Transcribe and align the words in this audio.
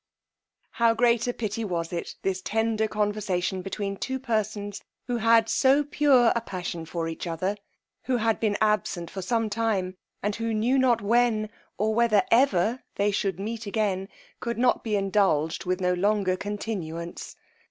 How 0.71 0.95
great 0.95 1.27
a 1.27 1.33
pity 1.33 1.63
was 1.63 1.93
it 1.93 2.15
this 2.23 2.41
tender 2.41 2.87
conversation 2.87 3.61
between 3.61 3.97
two 3.97 4.17
persons 4.17 4.81
who 5.05 5.17
had 5.17 5.47
so 5.47 5.83
pure 5.83 6.33
a 6.35 6.41
passion 6.41 6.87
for 6.87 7.07
each 7.07 7.27
other, 7.27 7.55
who 8.05 8.17
had 8.17 8.39
been 8.39 8.57
absent 8.59 9.11
for 9.11 9.21
some 9.21 9.47
time, 9.47 9.95
and 10.23 10.35
who 10.37 10.55
knew 10.55 10.79
not 10.79 11.03
when, 11.03 11.51
or 11.77 11.93
whether 11.93 12.23
ever 12.31 12.81
they 12.95 13.11
should 13.11 13.39
meet 13.39 13.67
again, 13.67 14.09
could 14.39 14.57
not 14.57 14.83
be 14.83 14.95
indulged 14.95 15.65
with 15.65 15.79
no 15.79 15.93
longer 15.93 16.35
continuance! 16.35 17.35